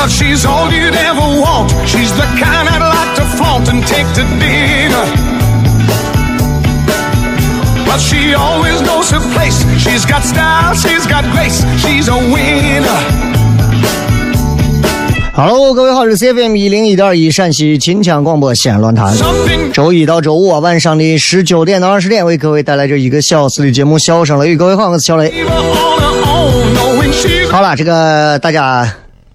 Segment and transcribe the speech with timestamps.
[0.00, 1.68] Well, she's all you'd ever want.
[1.86, 5.04] She's the kind I'd like to flaunt and take to dinner.
[7.84, 9.62] But she always knows her place.
[9.76, 11.62] She's got style, she's got grace.
[11.82, 12.98] She's a winner.
[15.34, 19.14] Hello，各位好，这是 CFM 一零一点一陕西秦腔广播西安论坛。
[19.74, 24.54] 周一到周五啊晚上的十九点到二十点，为各位带来这一个小时的节目《笑声雷雨》。
[24.58, 25.44] 各位好，我是小雷。
[27.50, 28.90] 好了，这个大家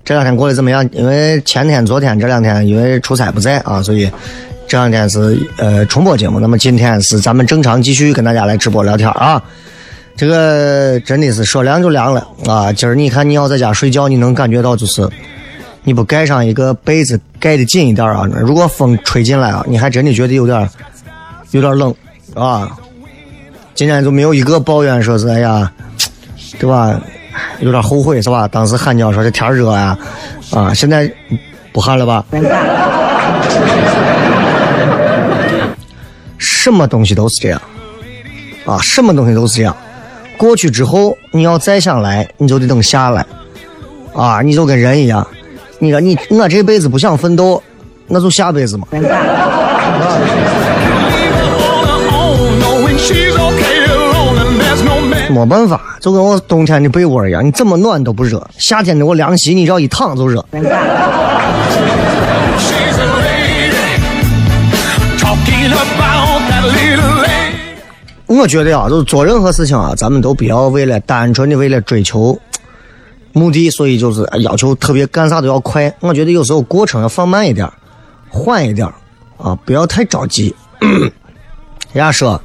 [0.05, 0.87] 这两天过得怎么样？
[0.91, 4.09] 因为前天、昨天这两天因为出差不在啊，所以
[4.67, 6.39] 这两天是呃重播节目。
[6.39, 9.41] 那么今天是咱们正常继续跟大家来直播聊天啊。
[10.15, 12.71] 这个真的是说凉就凉了啊！
[12.71, 15.09] 今儿你看你要在家睡觉，你能感觉到就是
[15.83, 20.69] 你不盖上一个被子盖的紧一点啊，如果风吹进来啊，你还真的觉得有点
[21.51, 21.93] 有点冷
[22.33, 22.77] 啊。
[23.73, 25.69] 今天就没有一个抱怨说是哎呀，
[26.59, 26.97] 对吧？
[27.59, 28.47] 有点后悔是吧？
[28.47, 29.97] 当时喊叫说这天热呀，
[30.51, 31.11] 啊，现在
[31.71, 32.23] 不喊了吧？
[36.37, 37.61] 什么东西都是这样，
[38.65, 39.75] 啊，什么东西都是这样。
[40.37, 43.25] 过去之后，你要再想来，你就得等下来，
[44.13, 45.25] 啊，你就跟人一样，
[45.79, 47.61] 你说你我这辈子不想奋斗，
[48.07, 48.87] 那就下辈子嘛。
[55.35, 60.45] 没办法，就跟我冬天的被窝一样，你怎么暖都不热；夏天的我凉席，你只要一躺就热。
[68.27, 72.39] 我觉得啊，就是做任何事情啊，咱们都不要为了单纯的为了追求
[73.33, 75.93] 目的，所以就是要求特别干啥都要快。
[75.99, 77.69] 我觉得有时候过程要放慢一点，
[78.29, 78.87] 缓一点
[79.37, 80.55] 啊，不要太着急。
[81.91, 82.41] 人家说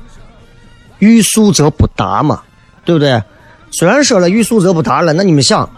[1.00, 2.40] “欲速则不达”嘛，
[2.84, 3.22] 对不对？
[3.72, 5.70] 虽然说了“欲速则不达”了，那你们想，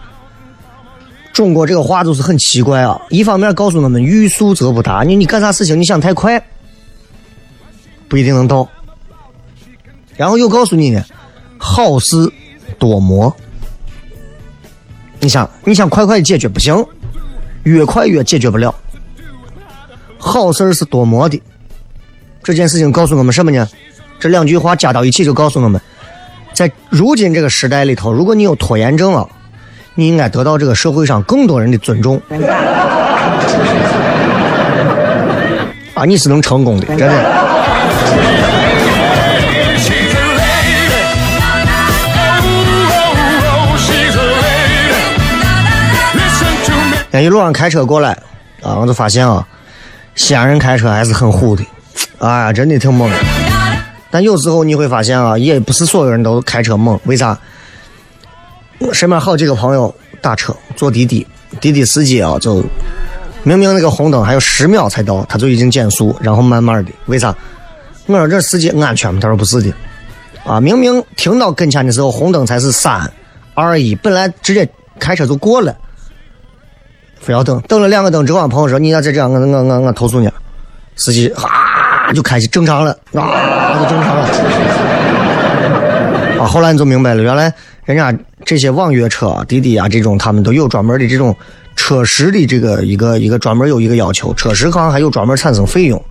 [1.31, 2.99] 中国这个话就是很奇怪啊。
[3.09, 6.43] 一方面告诉我们“欲速则不达”，你你干啥事情你想太快，
[8.07, 8.67] 不一定能到。
[10.15, 11.03] 然后又告诉你呢，
[11.57, 12.15] 好事
[12.79, 13.35] 多磨。
[15.19, 16.85] 你想，你想快快解决不行，
[17.63, 18.73] 越快越解决不了。
[20.17, 21.41] 好事是多磨的，
[22.43, 23.67] 这件事情告诉我们什么呢？
[24.19, 25.81] 这两句话加到一起就告诉我们，
[26.53, 29.25] 在如今这个时代里头，如果你有拖延症啊，
[29.95, 32.21] 你应该得到这个社会上更多人的尊重。
[35.95, 37.05] 啊，你是能成功的，真的。
[37.05, 37.19] Oh, oh,
[47.13, 48.09] oh, 一路上开车过来，
[48.61, 49.47] 啊，我就发现啊，
[50.15, 51.63] 西安人开车还是很虎的，
[52.17, 53.15] 哎呀，真的挺猛的。
[54.13, 57.35] 但有时候你会发现啊，也不是所有人都开车猛，为啥？
[58.77, 61.25] 我身边好几个朋友打车坐滴滴，
[61.59, 62.63] 滴滴司机啊，就
[63.41, 67.35] 明明那个红灯还有十秒才到，他就已经减速，然后慢慢的，为啥？
[68.05, 69.19] 我说这司机安全吗？
[69.19, 69.73] 他说不是的，
[70.45, 73.11] 啊，明明停到跟前的时候红灯才是三
[73.55, 74.69] 二一，本来直接
[74.99, 75.75] 开车就过了。
[77.19, 80.29] 非要等，等了两个灯之后，朋友说：“你要再这样，我我我我投诉你。”
[80.95, 81.62] 司机啊
[82.11, 84.27] 就开始正常了，啊就正常了。
[86.39, 87.53] 啊，后来你就明白了，原来
[87.85, 88.13] 人家
[88.43, 91.35] 这些网约车、滴滴啊这种，他们都有专门的这种
[91.75, 96.03] 车时的这个一个一个专门有一个要求，车时好像还有专门产生费用。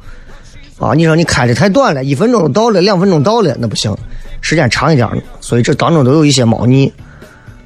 [0.79, 3.95] 啊，你说你开的太短了，一分钟到了，两分钟到了，那不行，
[4.41, 5.09] 时间长一点，
[5.41, 6.93] 所以这当中都有一些猫腻。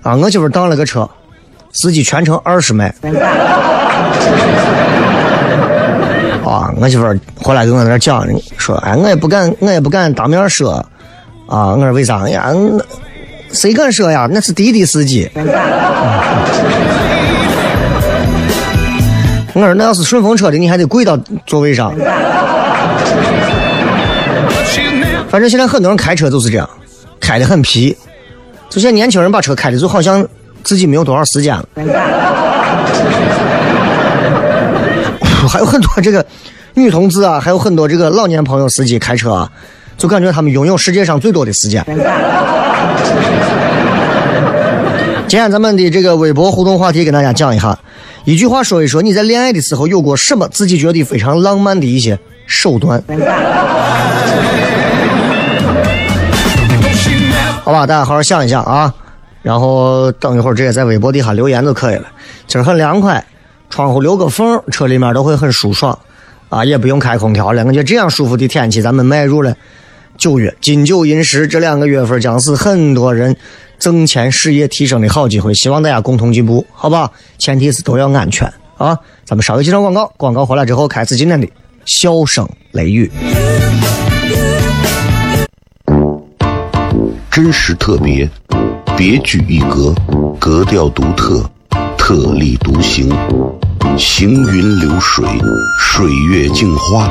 [0.03, 1.09] 啊，我媳妇当了个车，
[1.73, 2.95] 司机全程二十迈。
[6.49, 8.25] 啊，我媳妇儿回来跟我在那讲，
[8.57, 10.75] 说，哎，我也不敢，我也不敢当面说。
[11.49, 12.53] 啊，我说为啥呀？
[13.53, 14.29] 谁敢说呀？
[14.31, 15.29] 那是滴滴司机。
[19.55, 21.93] 我说那要是顺风车的，你还得跪到座位上。
[25.29, 26.69] 反正现在很多人开车就是这样，
[27.21, 27.97] 开的很皮。
[28.69, 30.25] 就现在年轻人把车开的就好像
[30.63, 31.65] 自己没有多少时间了。
[35.47, 36.25] 还有很多这个
[36.75, 39.51] 女同志啊，还有很多这个老年朋友司机开车啊，
[39.97, 41.85] 就感觉他们拥有世界上最多的时间。
[45.29, 47.77] 今天咱们的这个微博互动话题，跟大家讲一下，
[48.25, 53.03] 一句话说一说你在恋爱的时候有过什么自己觉得非常浪漫的一些手段。
[57.65, 58.95] 好吧，大家好好想一想啊，
[59.43, 62.05] 然后等一会儿直接在微博底下留言就可以了。
[62.47, 63.25] 今儿很凉快，
[63.71, 65.99] 窗户留个缝，车里面都会很舒爽
[66.49, 67.65] 啊，也不用开空调了。
[67.65, 69.55] 我觉得这样舒服的天气，咱们迈入了
[70.17, 73.37] 九月，金九银十这两个月份将是很多人
[73.79, 75.53] 挣钱、事业提升的好机会。
[75.53, 77.11] 希望大家共同进步，好吧？
[77.39, 78.99] 前提是都要安全啊。
[79.25, 81.47] 咱们稍微几场广告，广告回来之后开始今天的
[81.85, 83.11] 笑声雷雨。
[87.31, 88.27] 真实特别，
[88.97, 89.95] 别具一格，
[90.41, 91.45] 格调独特，
[92.09, 93.13] 特立独行，
[93.99, 95.27] 行云流水，
[95.81, 97.11] 水月镜花，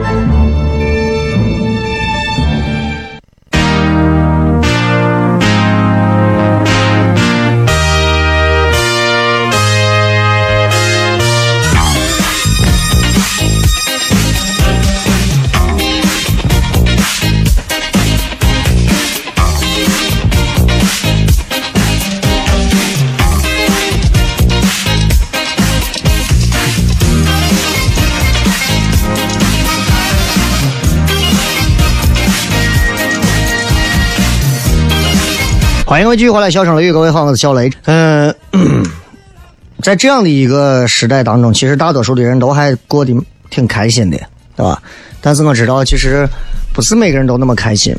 [35.91, 37.69] 欢迎各位继续回来，笑声雷雨，各位好，我是小雷。
[37.83, 38.33] 嗯、
[39.83, 43.13] 在这样的一个时代当中，其实大多数的人都还过得
[43.49, 44.17] 挺开心的，
[44.55, 44.81] 对吧？
[45.19, 46.25] 但是我知道，其实
[46.73, 47.93] 不是每个人都那么开心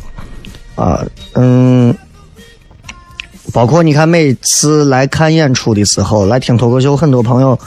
[0.74, 1.04] 啊。
[1.34, 1.94] 嗯，
[3.52, 7.58] 包括你看，每次来看演出的时候，来听脱口秀，很多朋友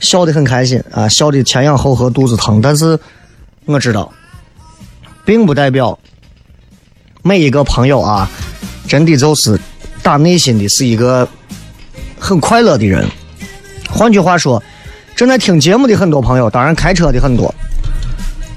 [0.00, 2.58] 笑得很开心啊，笑得前仰后合，肚子疼。
[2.58, 2.98] 但是
[3.66, 4.10] 我知道，
[5.26, 5.98] 并不代表
[7.20, 8.30] 每一个朋友啊，
[8.88, 9.60] 真的就是
[10.04, 11.26] 打内心的是一个
[12.20, 13.08] 很快乐的人。
[13.90, 14.62] 换句话说，
[15.16, 17.52] 正在听节目的很多朋友，当然开车的很多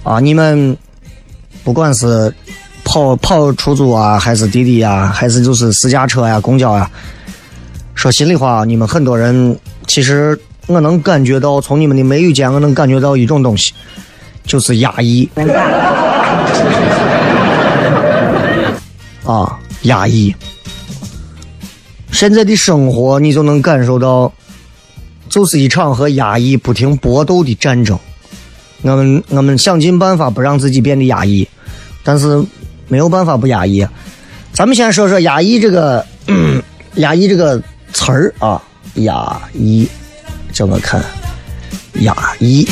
[0.04, 0.76] 啊，你们
[1.64, 2.34] 不管是
[2.84, 6.92] 跑跑出租啊，还是滴滴呀，还是就是私家车呀、公交呀，
[7.96, 13.74] 说心里话，你们很多人其实我能感觉到，从你们的眉宇间，我能感觉到一种东西，
[14.46, 15.30] 就是压抑。
[19.24, 20.36] 啊，压抑。
[22.12, 24.32] 现在的生活，你就能感受到，
[25.30, 27.98] 就是一场和压抑不停搏斗的战争。
[28.82, 31.48] 我们我们想尽办法不让自己变得压抑，
[32.04, 32.44] 但是
[32.88, 33.86] 没有办法不压抑。
[34.54, 36.06] 咱们先说说压抑这个，
[36.96, 37.62] 压抑这个
[37.94, 38.62] 词儿啊，
[38.96, 39.88] 压抑，
[40.54, 41.04] 这么看，
[42.02, 42.68] 压抑。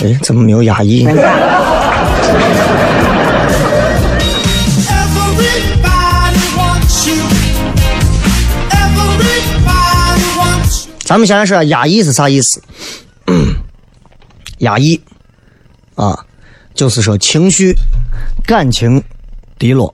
[0.00, 1.18] 哎，怎么没有压抑？Everybody
[6.56, 7.14] wants you.
[8.70, 10.92] Everybody wants you.
[11.00, 12.62] 咱们先来说下压抑是啥意思？
[14.58, 15.00] 压抑
[15.96, 16.24] 啊，
[16.74, 17.74] 就是说情绪、
[18.46, 19.02] 感情
[19.58, 19.92] 低落、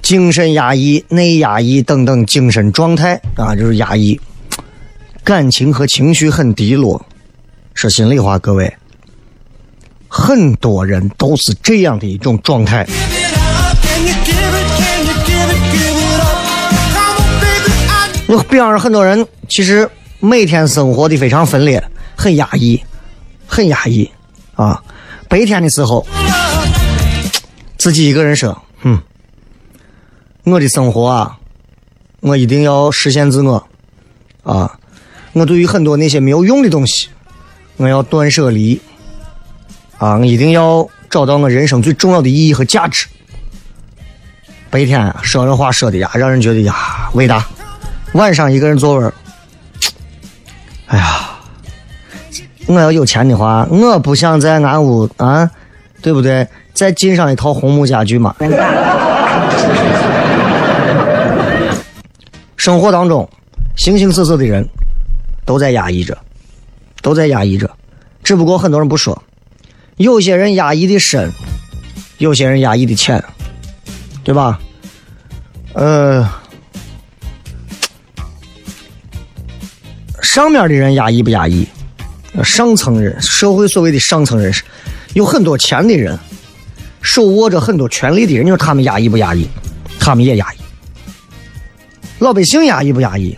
[0.00, 4.18] 精神压抑、内压抑等等精神状态啊，就是压抑。
[5.22, 7.04] 感情和情绪很低落，
[7.80, 8.70] 说心里话，各位，
[10.06, 12.86] 很多人都是这样的一种状态。
[18.26, 21.82] 我比方说，很多人其实每天生活的非常分裂，
[22.14, 22.78] 很压抑，
[23.46, 24.10] 很压抑
[24.56, 24.78] 啊。
[25.26, 26.06] 白天的时候，
[27.78, 29.00] 自己一个人说：“嗯，
[30.44, 31.38] 我的生活啊，
[32.20, 33.66] 我一定要实现自我
[34.42, 34.78] 啊。
[35.32, 37.08] 我对于很多那些没有用的东西，
[37.80, 38.80] 我要断舍离
[39.98, 40.16] 啊。
[40.18, 43.06] 我一定要找到我人生最重要的意义和价值。”
[44.70, 47.44] 白天说这话说的呀，让人觉得呀伟大。
[48.12, 49.12] 晚上一个人坐会儿，
[50.86, 51.30] 哎呀，
[52.66, 55.50] 我要有钱的话，我不想在俺屋啊，
[56.02, 56.46] 对不对？
[56.72, 58.34] 再进上一套红木家具嘛。
[62.56, 63.28] 生活当中，
[63.76, 64.68] 形形色色的人
[65.44, 66.16] 都在压抑着，
[67.02, 67.70] 都在压抑着，
[68.22, 69.22] 只不过很多人不说。
[69.96, 71.30] 有些人压抑的深，
[72.18, 73.22] 有些人压抑的浅，
[74.24, 74.58] 对吧？
[75.74, 76.28] 呃，
[80.22, 81.66] 上面的人压抑不压抑？
[82.44, 84.62] 上层人，社会所谓的上层人士，
[85.14, 86.18] 有很多钱的人，
[87.02, 89.48] 手握着很多权力的人，你说他们压抑不压抑？
[89.98, 90.56] 他们也压抑。
[92.20, 93.36] 老百姓压抑不压抑？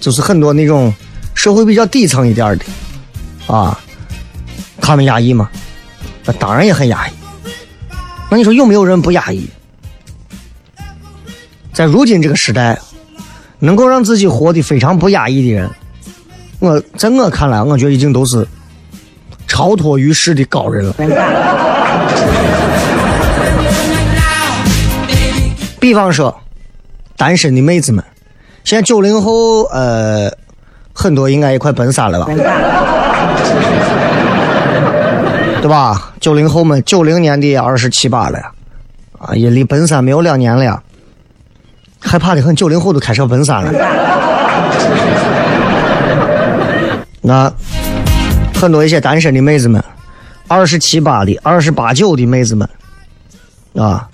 [0.00, 0.92] 就是很多那种
[1.36, 2.64] 社会比较底层一点的，
[3.46, 3.78] 啊，
[4.80, 5.48] 他们压抑吗？
[6.24, 7.12] 那当然也很压抑。
[8.28, 9.48] 那你说有没有人不压抑？
[11.72, 12.76] 在如今这个时代，
[13.60, 15.70] 能够让自己活得非常不压抑的人，
[16.58, 18.44] 我在我看来，我觉得已经都是
[19.46, 20.92] 超脱于世的高人了。
[25.78, 26.36] 比方说，
[27.16, 28.04] 单身的妹子们，
[28.64, 30.28] 现在九零后，呃，
[30.98, 32.26] 很多应该也快奔三了吧？
[35.60, 36.12] 对吧？
[36.20, 38.50] 九零后们，九零年的二十七八了呀，
[39.18, 40.82] 啊，也离奔三没有两年了呀，
[42.00, 42.56] 害怕的很。
[42.56, 43.72] 九零后都开始奔三了，
[47.20, 47.52] 那
[48.54, 49.84] 很多一些单身的妹子们，
[50.48, 52.66] 二十七八的、二十八九的妹子们，
[53.76, 54.08] 啊，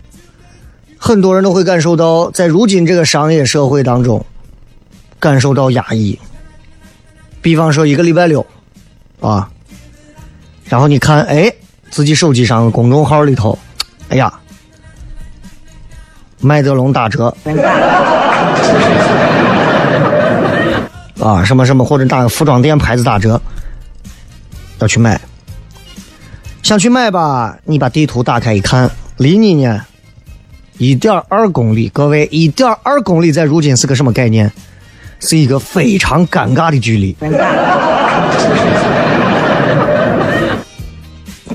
[0.98, 4.24] 很多人都会感受到，在如今这个商业社会当中，
[5.20, 6.18] 感受到压抑。
[7.42, 8.44] 比方说一个礼拜六，
[9.20, 9.50] 啊。
[10.64, 11.52] 然后你看，哎，
[11.90, 13.58] 自己手机上公众号里头，
[14.08, 14.32] 哎呀，
[16.40, 17.26] 麦德龙打折，
[21.20, 23.38] 啊，什么什么或者打服装店牌子打折，
[24.78, 25.20] 要去买。
[26.62, 29.84] 想去买吧，你把地图打开一看，离你呢
[30.78, 31.90] 一点二公里。
[31.90, 34.50] 各位，一点二公里在如今是个什么概念？
[35.22, 37.16] 是一个非常尴尬的距离。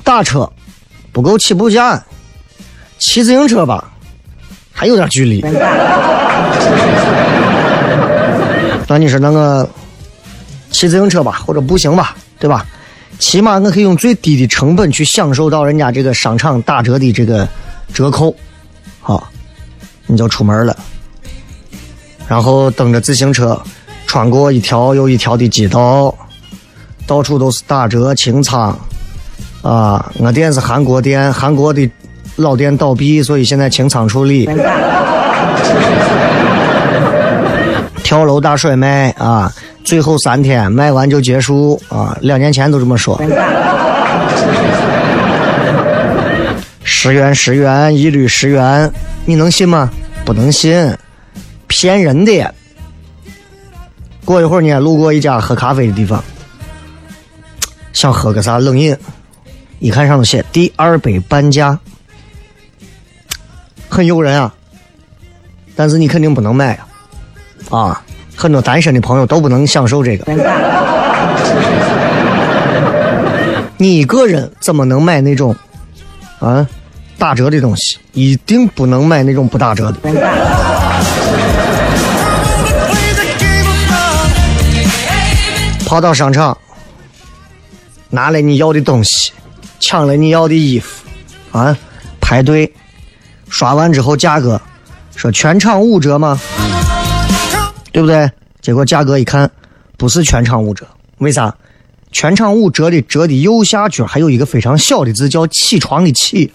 [0.03, 0.49] 打车
[1.11, 2.03] 不够起步价，
[2.97, 3.91] 骑自行车吧，
[4.71, 5.41] 还有点距离。
[8.87, 9.69] 那你说那个
[10.71, 12.65] 骑自行车吧，或者步行吧，对吧？
[13.19, 17.47] 起码我可以用最低的成本去享受到人家这个商场打折的这个
[17.91, 18.33] 折扣，
[19.01, 19.27] 好，
[20.05, 20.77] 你就出门了，
[22.27, 23.59] 然后蹬着自行车
[24.05, 26.13] 穿过一条又一条的街道，
[27.05, 28.77] 到处都是打折清仓。
[29.61, 31.89] 啊，我店是韩国店，韩国的
[32.35, 34.47] 老店倒闭，所以现在清仓处理。
[38.03, 39.51] 跳楼大甩卖啊，
[39.83, 43.21] 最后三天卖完就结束啊，两年前都这么说。
[46.83, 48.89] 十元十元，一律十元，
[49.25, 49.89] 你能信吗？
[50.23, 50.89] 不能信，
[51.67, 52.53] 骗人的。
[54.25, 56.23] 过一会儿呢，路过一家喝咖啡的地方，
[57.93, 58.95] 想喝个啥冷饮。
[59.79, 61.79] 一看上头写第二杯半价，
[63.87, 64.53] 很诱人啊，
[65.75, 66.73] 但是你肯定不能买
[67.69, 68.03] 啊，啊，
[68.35, 70.25] 很多单身的朋友都不能享受这个。
[73.77, 75.55] 你一个人怎么能买那种
[76.39, 76.67] 啊
[77.19, 77.99] 打折的东西？
[78.13, 79.99] 一定不能买那种不打折的。
[85.87, 86.57] 跑到商场，
[88.09, 89.31] 拿了你要的东西，
[89.79, 91.07] 抢了你要的衣服，
[91.57, 91.77] 啊，
[92.19, 92.69] 排队，
[93.47, 94.61] 刷完之后价格
[95.15, 96.37] 说全场五折吗？
[97.93, 98.29] 对不对？
[98.59, 99.49] 结果价格一看，
[99.95, 100.85] 不是全场五折，
[101.19, 101.55] 为啥？
[102.11, 106.51] 全场五折的折的右下角还有一个非常小的字，叫“起床”的“起”，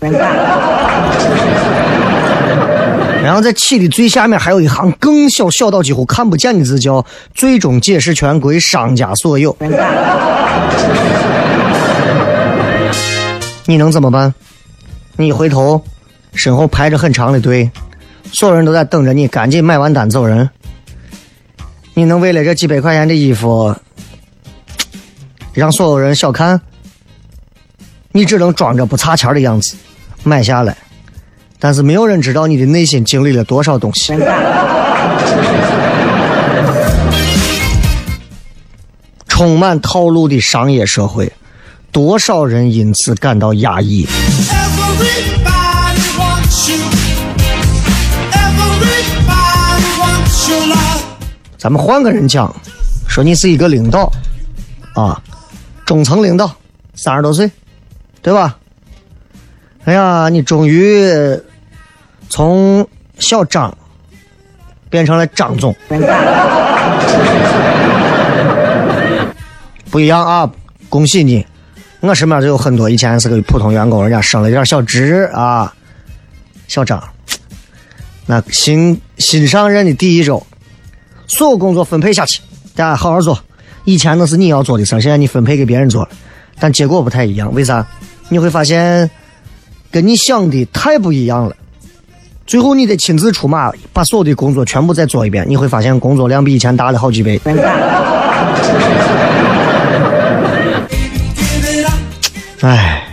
[3.23, 9.57] 然后在“起”的最下面还有一行更小，小到几乎看不见的字，叫“最终解释权归商家所有”。
[13.65, 14.35] 你能怎么办？
[15.17, 15.81] 你一回头，
[16.35, 17.71] 身后排着很长的队，
[18.33, 20.51] 所有人都在等着你，赶紧买完单走人。
[21.95, 23.75] 你能为了这几百块钱的衣服？
[25.53, 26.61] 让所有人小看，
[28.11, 29.77] 你只能装着不差钱的样子
[30.25, 30.77] 买下来，
[31.65, 34.13] 但是没有人知道你的内心经历了多少东西。
[39.29, 41.33] 充满套路的商业社会，
[41.93, 44.05] 多少人因此感到压抑。
[51.57, 52.53] 咱们换个人讲，
[53.07, 54.11] 说你是一个领导，
[54.95, 55.23] 啊。
[55.87, 56.53] 中层领导，
[56.97, 57.49] 三十多岁，
[58.21, 58.59] 对吧？
[59.85, 61.09] 哎呀，你终于
[62.35, 63.77] 从小张
[64.89, 65.77] 变成了张总，
[69.91, 70.51] 不一样啊！
[70.89, 71.47] 恭喜你！
[72.01, 75.71] 我身边就有很多以前是个普通员工，人家升了一点小职啊。
[76.69, 77.07] 小张，
[78.25, 80.43] 那新新上任的第一周，
[81.27, 82.41] 所有工作分配下去，
[82.75, 83.39] 大家好好做。
[83.85, 86.09] 以前那是你要做的事儿，现在你分配给别人做了，
[86.59, 87.53] 但结果不太一样。
[87.53, 87.87] 为啥？
[88.31, 89.11] 你会发现
[89.91, 91.55] 跟你想的太不一样了。
[92.47, 95.45] 最后你得亲自出马，把所有的工作全部再做一遍。
[95.49, 97.41] 你会发现工作量比以前大了好几倍。
[102.61, 103.05] 哎，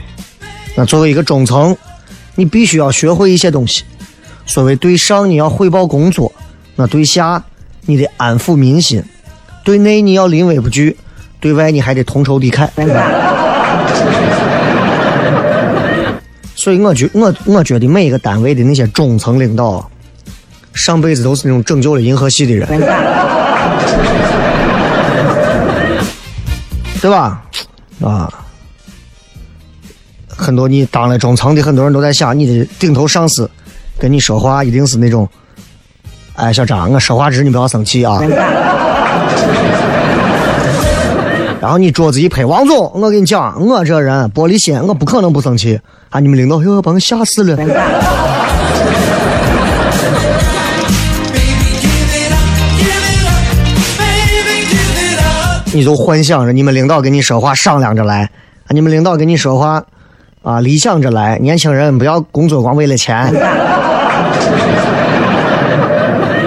[0.75, 1.75] 那作为一个中层，
[2.35, 3.83] 你必须要学会一些东西。
[4.45, 6.31] 所谓对上你要汇报工作，
[6.75, 7.43] 那对下
[7.85, 9.03] 你得安抚民心。
[9.63, 10.97] 对内你要临危不惧，
[11.39, 12.67] 对外你还得同仇敌忾。
[16.59, 19.89] 所以我觉我我觉得每一个单位的那些中层领导，
[20.73, 22.67] 上辈子都是那种拯救了银河系的人，
[26.99, 27.41] 对吧？
[28.03, 28.29] 啊，
[30.27, 33.49] 很多你当了中层的很多人都在想，你的顶头上司
[33.97, 35.25] 跟你说话一定是那种，
[36.35, 38.19] 哎，小张，我说话直，你不要生气啊。
[41.61, 45.77] 然后你桌子一拍，王总，我跟你讲，我这人玻璃心，我不可能不生气
[46.09, 46.19] 啊！
[46.21, 47.57] 你们领导又要把我吓死了。
[55.73, 59.83] 你就幻想着你们领导跟你说话商量着来，啊，你们领导跟你说话
[60.41, 61.37] 啊，理想着来。
[61.39, 63.33] 年轻人不要工作光为了钱。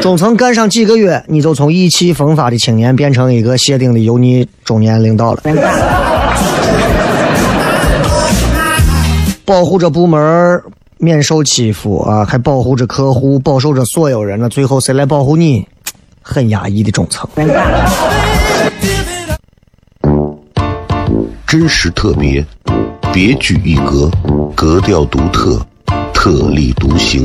[0.03, 5.41] 中层干上几个月，你就从意气风发的青年变成一个谢顶的油腻中年领导了。
[9.45, 10.61] 保护着部门
[10.99, 15.65] 免受欺负啊，还保护着客户，保守着所有人，那最后谁来保护你？
[16.21, 17.29] 很压抑的中层。
[21.47, 22.45] 真实特别，
[23.13, 24.11] 别具一格，
[24.57, 25.65] 格调独特，
[26.13, 27.25] 特立独行。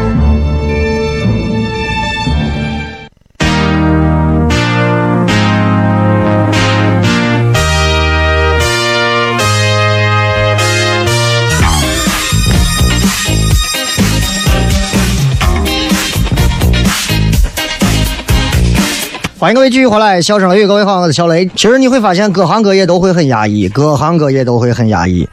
[19.41, 21.47] 欢迎各位继续回来，笑声雷雨，各位好，我是小雷。
[21.55, 25.27] 其实你会发现，各行各业都会很压抑，各行各业都会很压抑，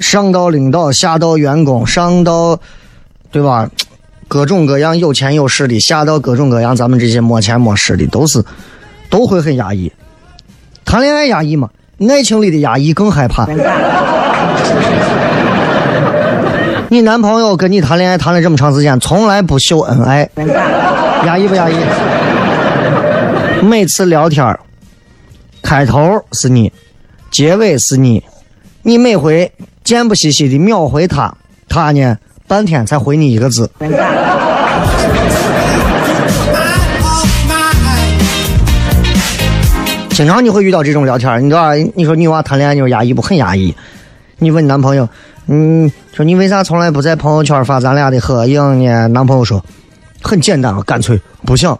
[0.00, 2.58] 上到领导，下到员工，上到
[3.30, 3.70] 对吧？
[4.26, 8.44] 各种各样有钱有势的，下到各种各样咱们这些没钱没势的，都是
[9.08, 9.92] 都会很压抑。
[10.84, 11.70] 谈恋爱压抑吗，
[12.08, 13.46] 爱情里的压抑更害怕。
[16.90, 20.28] 你男朋友跟你谈恋爱谈了这么长时间，从来不秀恩爱，
[21.24, 21.74] 压抑不压抑？
[23.62, 24.58] 每次聊天儿，
[25.62, 26.72] 开头是你，
[27.30, 28.22] 结尾是你，
[28.82, 29.50] 你每回
[29.82, 31.34] 贱不兮兮的秒回他，
[31.68, 32.16] 他呢
[32.46, 33.70] 半天才回你一个字。
[40.10, 41.74] 经常你会遇到这种聊天，你知道？
[41.94, 43.20] 你说女娃谈恋爱就是压抑不？
[43.20, 43.74] 很压抑。
[44.38, 45.08] 你问你男朋友，
[45.46, 49.08] 嗯，说你为啥从来不在朋友圈发咱俩的合影呢？
[49.08, 49.62] 男朋友说，
[50.22, 51.78] 很简单啊，干脆不想。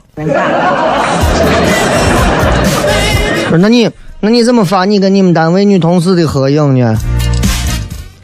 [3.48, 3.88] 说那你
[4.20, 6.96] 那你怎么发你跟你们单位女同事的合影呢？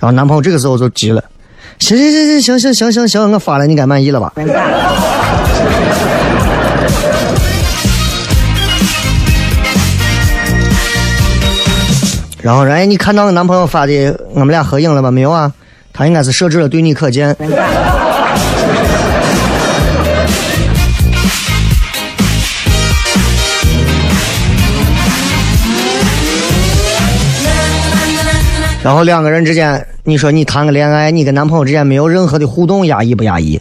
[0.01, 1.23] 然后男朋友这个时候就急了，
[1.79, 4.33] 行行行行行行行行行，我发了，你该满意了吧？
[12.43, 15.13] 然后，哎，你看到我男朋友发的我们俩合影了吗？
[15.13, 15.53] 没有啊，
[15.93, 17.37] 他应该是设置了对你可见。
[28.85, 33.61] 然后两个人之间，你说你谈个恋爱，你跟男朋友之间没有任何的互动，压抑不压抑？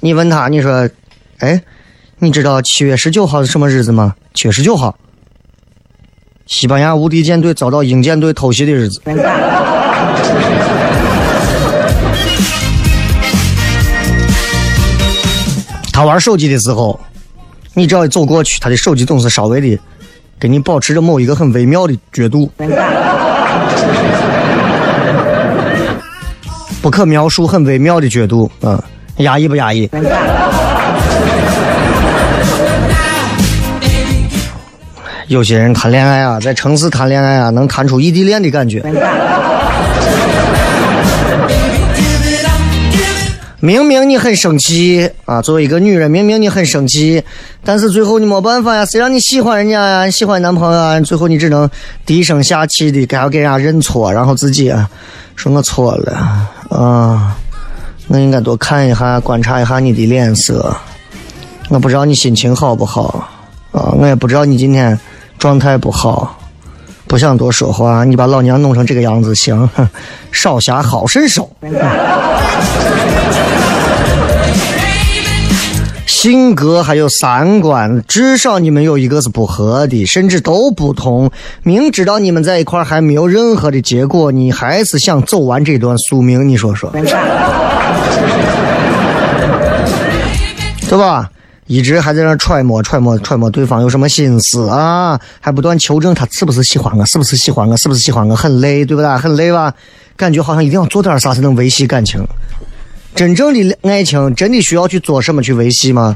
[0.00, 0.86] 你问他，你说，
[1.38, 1.62] 哎，
[2.18, 4.14] 你知道七月十九号是什么日子吗？
[4.34, 4.94] 七月十九号，
[6.46, 9.00] 西班牙无敌舰队遭到英舰队偷袭的日子。
[15.90, 17.00] 他玩手机的时候，
[17.72, 19.78] 你只要一走过去，他的手机总是稍微的
[20.38, 22.50] 跟你保持着某一个很微妙的角度。
[26.82, 28.76] 不可描述、很微妙的角度，嗯，
[29.18, 29.88] 压抑不压抑？
[35.28, 38.82] 有些人谈恋爱啊，在城市谈恋爱啊，能谈出异地恋的感觉。
[43.64, 47.22] 明明你很生气啊，作为一个女人，明明你很生气，
[47.62, 51.70] 但是最后你没办法呀，谁让你喜欢人家呀，喜欢男朋友啊，最后你只能
[52.04, 54.90] 低声下气的该要给人家认错，然后自己啊，
[55.36, 56.12] 说我错了
[56.76, 57.36] 啊，
[58.08, 60.76] 我应该多看一下、观察一下你的脸色，
[61.68, 63.30] 我不知道你心情好不好
[63.70, 64.98] 啊，我也不知道你今天
[65.38, 66.36] 状态不好，
[67.12, 69.68] 不想多说话，你把老娘弄成这个样子，行，
[70.32, 71.50] 少侠好身手。
[76.06, 81.30] 性格还有三观，至少你们有一个是不合的，甚至都不同。
[81.62, 86.90] 明知道你们在一块还没有任何的结果，你还是想走完这段宿命，你说说，
[90.88, 91.28] 对吧？
[91.72, 99.16] 一直还在那揣摩、揣摩、揣摩对方有什么心思啊，还不断求证他是不是喜欢我，是不是喜欢我，是不是喜欢我，很累，对不对？
[99.16, 99.72] 很累吧？
[100.14, 102.22] 感觉好像一定要做点啥才能维系感情。
[103.14, 106.14] 真正的爱情真的需要去做什么去维系吗？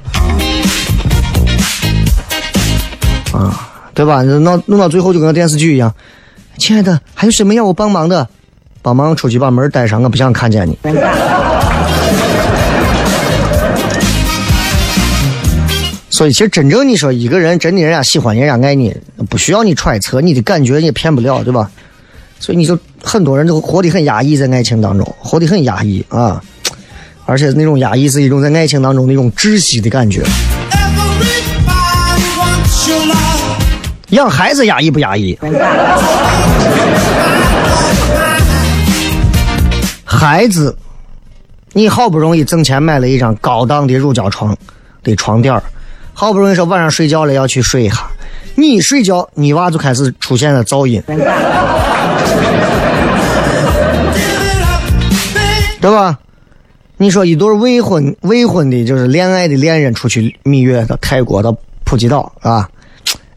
[3.32, 4.20] 啊，对吧？
[4.22, 5.90] 弄弄到最后就跟电视剧一样。
[6.58, 8.28] 亲爱的，还有什么要我帮忙的？
[8.82, 10.78] 帮忙出去把门带上，我不想看见你。
[16.16, 18.96] 所以，其实真正你说一个人真的人家喜欢你，人家爱你，
[19.28, 21.70] 不需要你揣测，你的感觉也骗不了，对吧？
[22.40, 26.42] 所以你就很多人都活得很压抑，在爱情当中活得很压抑啊。
[27.26, 30.22] 而且那种压抑是一种在爱情当中那种窒息的感觉。
[34.08, 35.38] 养孩子压抑不压抑？
[40.02, 40.74] 孩子，
[41.74, 44.56] 你好不容易挣钱买了一张高档的乳胶床
[45.02, 45.62] 的床垫
[46.18, 48.06] 好不容易说晚上睡觉了要去睡一下，
[48.54, 51.02] 你一睡觉，你娃就开始出现了噪音，
[55.78, 56.18] 对吧？
[56.96, 62.66] 你说一对未婚未婚的，就是恋爱的恋人出去蜜月到泰国到普吉岛啊，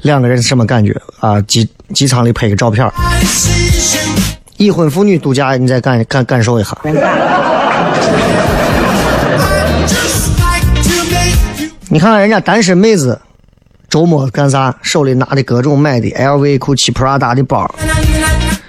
[0.02, 1.42] 两个人什么感觉啊？
[1.42, 2.90] 机机场里拍个照片，
[4.56, 6.78] 已婚妇女度假，你再感感感受一下。
[11.92, 13.20] 你看看人家单身妹子，
[13.90, 14.76] 周末干啥？
[14.84, 17.68] 手里拿的各种买的 LV、GUCCI、Prada 的包。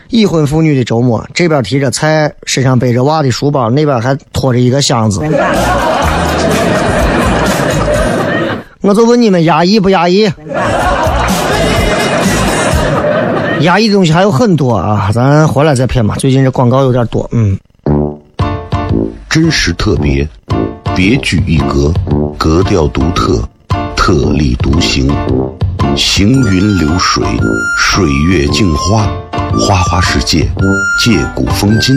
[0.09, 5.21] 已婚妇女的周末，这边提着菜，身上背着娃的书包，那边还拖着一个箱子。
[8.81, 10.23] 我就问你们压抑不压抑？
[13.61, 16.15] 压抑的东西还有很多啊，咱回来再片吧。
[16.17, 17.59] 最近这广告有点多，嗯。
[19.29, 20.27] 真实特别，
[21.03, 21.91] 别具一格，
[22.37, 23.43] 格调独特，
[23.97, 25.11] 特立独行，
[25.97, 27.25] 行云流水，
[27.79, 29.09] 水月镜花，
[29.59, 30.41] 花花世界，
[31.03, 31.97] 借古风今，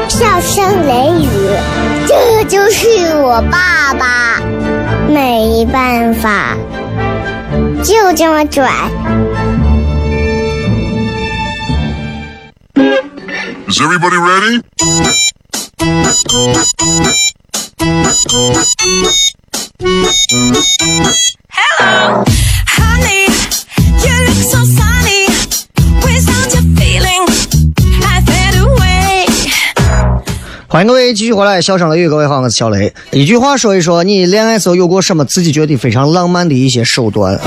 [0.41, 1.27] 笑声雷雨，
[2.07, 4.41] 这就是我爸爸，
[5.07, 6.57] 没办法，
[7.83, 8.67] 就这么拽。
[13.67, 14.61] Is everybody ready?
[21.53, 22.23] Hello,
[22.67, 23.20] Honey,
[30.71, 32.93] 欢迎各位继续回来，笑声雷雨，各位好，我是小雷。
[33.11, 37.37] 一句话说一说，你恋爱时候有过什么自己觉得非常浪漫的一些手段？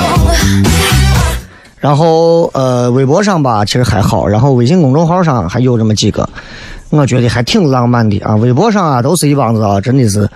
[1.81, 6.29] 然后呃，微博上吧，其实还好，然后微信公众号上还有这么几个，
[6.91, 8.37] 我觉得还挺浪漫的啊。
[8.37, 10.29] 微博上啊，都是一帮子啊，真的是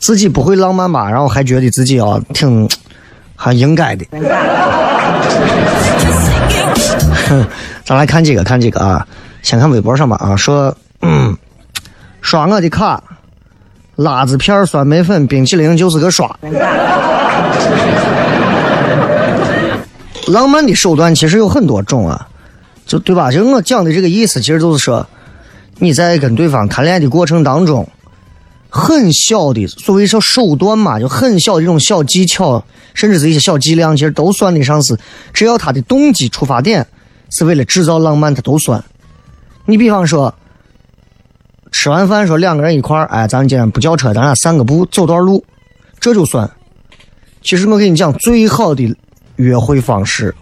[0.00, 2.68] 自己不会浪漫吧，然后还觉得自己啊挺
[3.36, 4.04] 还应该的。
[7.28, 7.46] 哼，
[7.86, 9.06] 咱来看几个，看几个啊，
[9.42, 11.32] 先看微博上吧啊，说嗯。
[12.24, 13.04] 刷我的卡，
[13.96, 16.26] 辣子片儿、酸梅粉、冰淇淋就是个刷。
[20.28, 22.26] 浪漫的手段其实有很多种啊，
[22.86, 23.30] 就对吧？
[23.30, 25.06] 就我讲的这个意思，其实就是说，
[25.80, 27.86] 你在跟对方谈恋爱的过程当中，
[28.70, 34.98] 很小的所谓说手段嘛，就很小的这种小技巧，甚至是一些小伎俩，其实都算得上是，
[35.34, 36.86] 只要他的动机出发点
[37.28, 38.82] 是为了制造浪漫，他都算。
[39.66, 40.34] 你比方说。
[41.74, 45.44] 吃完饭说两个人一块儿，哎，咱今天不叫车，咱俩散个步，走段路，
[45.98, 46.48] 这就算。
[47.42, 48.96] 其实我跟你讲，最好的
[49.36, 50.32] 约会方式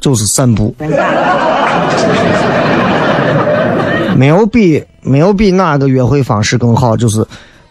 [0.00, 0.74] 就是散步，
[4.16, 7.24] 没有比没有比哪个约会方式更好，就是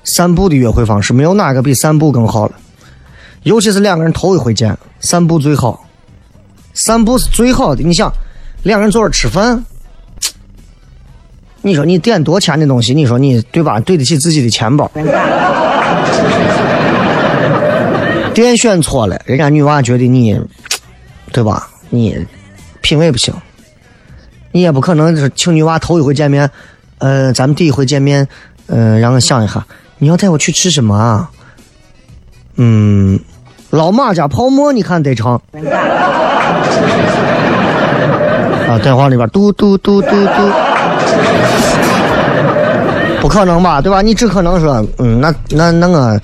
[0.06, 2.54] 散步的约会方式，没有哪个比散步更好了。
[3.44, 5.86] 尤其是两个人头一回见，散步最好，
[6.74, 7.84] 散步是最好的。
[7.84, 8.10] 你想，
[8.64, 9.62] 两个人坐这儿吃饭。
[11.66, 13.80] 你说你点多钱的东西，你说你对吧？
[13.80, 14.88] 对得起自己的钱包。
[18.36, 20.40] 店选错了，人家女娃觉得你，
[21.32, 21.68] 对吧？
[21.90, 22.24] 你
[22.82, 23.34] 品味不行，
[24.52, 26.48] 你也不可能是请女娃头一回见面，
[27.00, 28.28] 呃，咱们第一回见面，
[28.68, 29.66] 呃，让我想一下，
[29.98, 31.32] 你要带我去吃什么啊？
[32.58, 33.20] 嗯，
[33.72, 35.42] 老马家泡馍，你看得成？
[38.70, 40.75] 啊，电话里边嘟嘟嘟嘟嘟。
[43.22, 44.02] 不可能吧，对吧？
[44.02, 46.22] 你只可能说，嗯，那那那个，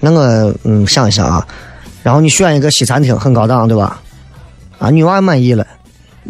[0.00, 1.46] 那个，嗯，想一想啊，
[2.02, 4.00] 然后你选一个西餐厅，很高档，对吧？
[4.78, 5.66] 啊，女娃满意了，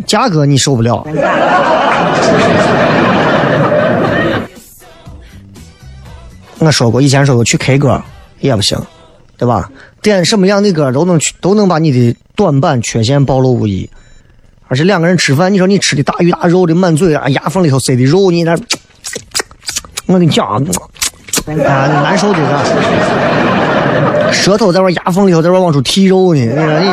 [0.07, 1.05] 价格你受不了。
[6.59, 8.01] 我说过，以前说过去 K 歌
[8.39, 8.79] 也不行，
[9.37, 9.69] 对吧？
[10.01, 13.91] 点什么样的歌都能去，都能把你的短板缺陷暴露无遗。
[14.73, 18.57] 而且两个人吃饭，你说你吃的大鱼大肉的满嘴啊，牙缝里头塞的肉，你那，
[20.07, 20.59] 我跟你讲啊，
[21.45, 22.39] 啊，难受的
[24.33, 24.33] 是。
[24.33, 26.87] 舌头在那牙缝里头在那往出剔肉呢，你说你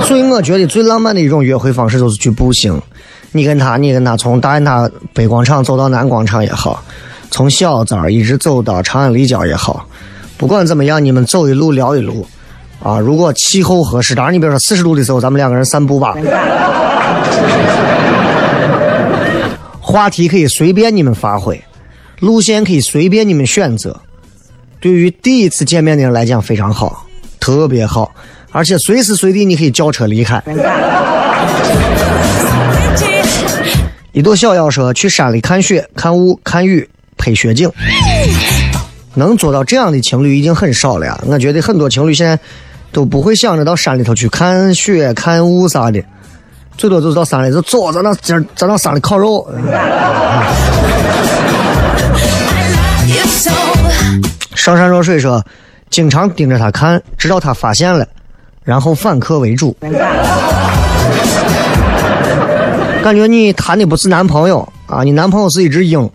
[0.00, 0.06] 这。
[0.06, 2.80] 所以我觉得最浪漫的一种约会方式就是去步行。
[3.32, 6.82] 你跟他，你跟他从大雁塔北广场走到南广场也好，
[7.30, 9.86] 从小寨一直走到长安立交也好，
[10.38, 12.26] 不管怎么样，你们走一路聊一路。
[12.86, 16.14] 啊，如果气候合适，当然你比如说四十度的时候，咱们两个人散步吧。
[19.80, 21.60] 话题可以随便你们发挥，
[22.20, 24.00] 路线可以随便你们选择。
[24.78, 27.04] 对于第一次见面的人来讲非常好，
[27.40, 28.12] 特别好，
[28.52, 30.40] 而且随时随地你可以叫车离开。
[34.12, 37.68] 一朵小妖说去山里看雪、看雾、看雨、拍雪景，
[39.14, 41.18] 能做到这样的情侣已经很少了呀。
[41.26, 42.38] 我觉得很多情侣现在
[42.92, 46.02] 都不会想着到山里头去看雪、看雾啥的，
[46.76, 49.46] 最多就是到山里头走，在那今儿在那山里烤肉。
[54.54, 55.44] 上善若水说，
[55.90, 58.06] 经常盯着他看，直到他发现了，
[58.64, 59.76] 然后反客为主。
[63.04, 66.10] 感觉你谈的不是男朋友啊，你男朋友是一只鹰。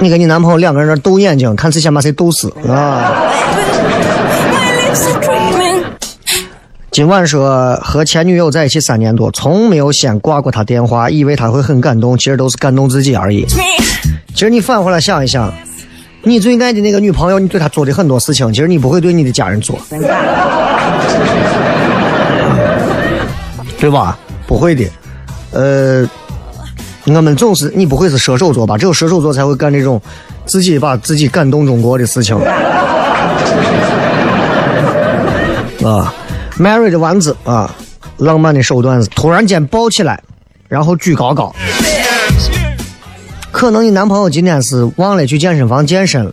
[0.00, 3.12] 你跟你男朋友两个人那斗眼睛，看谁先把谁斗死啊.
[6.90, 13.46] 今晚说和前女友在一起三年多，从没有先挂过她电话，以为她会很感动，其实都是感动自己而已。
[14.34, 15.52] 其实你反过来想一想，
[16.22, 19.78] 你最爱的那个女朋友，你对她做的很多事情，其实你不会对你的家人做，
[23.78, 24.18] 对吧？
[24.46, 24.84] 不会的。
[25.52, 26.08] 呃，
[27.06, 28.76] 我们总是你不会是射手座吧？
[28.78, 30.00] 只有射手座才会干这种
[30.46, 32.36] 自己把自己感动中国的事情。
[35.84, 36.12] 啊
[36.58, 37.74] ，Mary 的丸子啊，
[38.18, 40.22] 浪漫的手段是突然间抱起来，
[40.68, 41.54] 然后举高高。
[43.50, 46.32] 可能你男朋友今天是忘了去健身房健身了。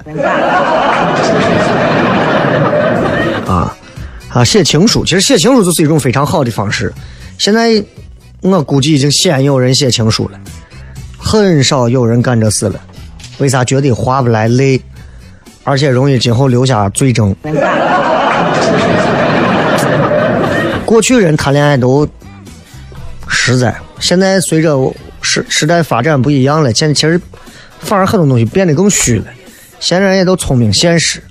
[3.48, 3.74] 啊
[4.30, 6.94] 啊，写情书，其实写情书就是一种非常好的方式。
[7.38, 7.84] 现在
[8.42, 10.40] 我估计已经鲜有人写情书了，
[11.18, 12.80] 很少有人干这事了。
[13.40, 13.64] 为啥？
[13.64, 14.82] 觉得划不来泪，
[15.64, 17.36] 而且容易今后留下罪证。
[20.86, 22.08] 过去人谈恋爱都
[23.28, 24.78] 实在，现在随着
[25.22, 27.20] 时时代发展不一样了，现在其实
[27.80, 29.26] 反而很多东西变得更虚了。
[29.80, 31.22] 现在人也都聪明现实，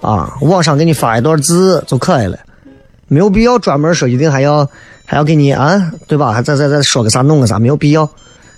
[0.00, 2.38] 啊，网上给你发一段字就可以了，
[3.08, 4.68] 没有必要专门说一定还要
[5.04, 6.32] 还要给你啊，对吧？
[6.32, 8.08] 还再再再说个啥弄个啥，没有必要，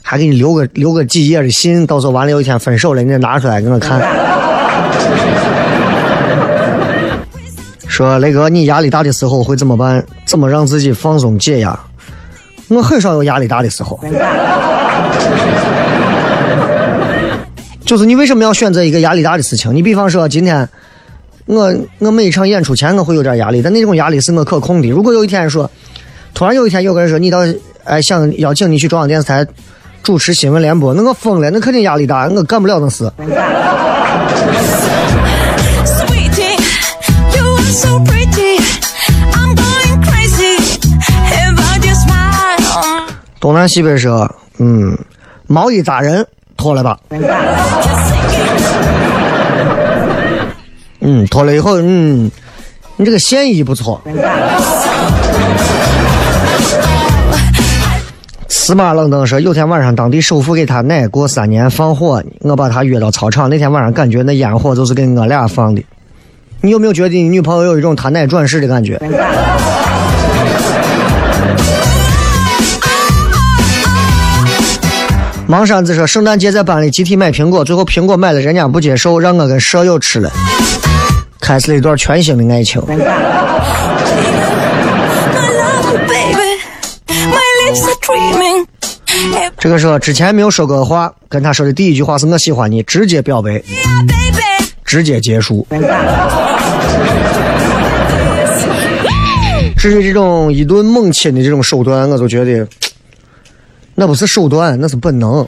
[0.02, 4.00] 还给你留个留个几页的信，到时候完了有一天分手了，你再拿出来给我看。
[7.88, 10.04] 说雷哥，你压力大的时候会怎么办？
[10.26, 11.78] 怎么让自己放松解压？
[12.68, 13.98] 我很少有压力大的时候。
[17.84, 19.74] 就是你为什么要选择一个压力大的事情？
[19.74, 20.68] 你比方说今天，
[21.46, 24.88] 我我每一场演出前我会有点压力，但那种压力是我可控的。
[24.88, 25.70] 如果有一天说，
[26.34, 27.38] 突然有一天有个人说你到
[27.84, 29.46] 哎想邀请你去中央电视台
[30.02, 33.10] 主持新闻联播，那我疯了，那肯定压力大，我干不了那事。
[43.40, 44.98] 东南西北说，嗯，
[45.46, 46.98] 毛衣扎人脱了吧。
[51.00, 52.30] 嗯，脱了以后，嗯，
[52.96, 54.02] 你这个线衣不错。
[58.64, 63.50] 司马冷登说，有天晚上当地首富给他奶过三年放火，我把他约到操场。
[63.50, 65.84] 那天晚上感觉那烟火就是给我俩放的。
[66.62, 68.98] 你有没有觉得你女朋友有一种他奶转世的感觉？
[75.46, 80.30] 芒山子说，圣诞节在班里集体买苹果，最后苹果买了人家不接受，让我跟舍友吃了，
[81.38, 82.82] 开始了一段全新的爱情。
[89.58, 93.62] 这个说之前没有说过话，跟他说的第一句话是我喜欢你，直接表白，
[94.84, 95.66] 直接结束。
[99.76, 102.66] 至于这种一顿猛亲的这种手段，我就觉得
[103.94, 105.46] 那不是手段，那是本能。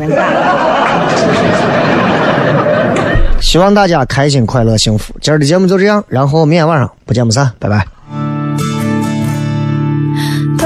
[3.40, 5.14] 希望大家开心、快乐、幸福。
[5.20, 7.86] 今儿的节目就这样，然后明天晚上不见不散，拜拜。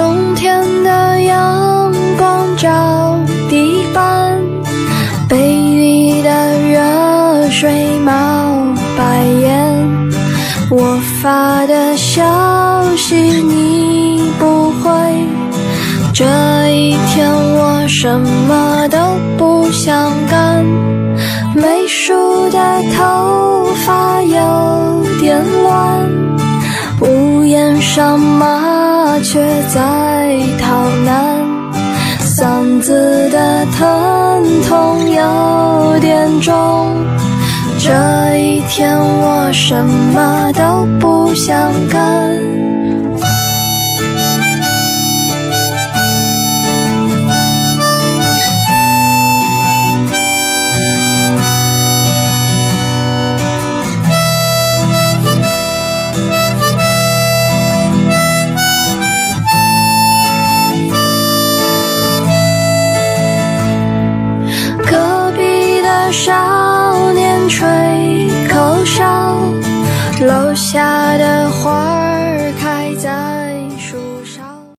[0.00, 3.20] 冬天的阳光照
[3.50, 4.40] 地板，
[5.28, 8.12] 被雨的热水冒
[8.96, 10.10] 白烟。
[10.70, 12.24] 我发的消
[12.96, 14.90] 息你不回，
[16.14, 16.24] 这
[16.70, 18.96] 一天我什么都
[19.36, 20.64] 不想干，
[21.54, 21.86] 没。
[21.86, 22.58] 梳的
[22.96, 26.08] 头发有点乱，
[27.00, 28.18] 屋檐上
[29.32, 31.38] 却在逃难，
[32.18, 36.96] 嗓子的疼痛有点重。
[37.78, 42.79] 这一天我什么都不想干。